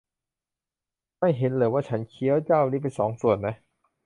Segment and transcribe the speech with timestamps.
[1.19, 3.55] ไม่เห็นหรอว่าฉันเคี้ยวเจ้านี้เป็นสองส่วนน่ะ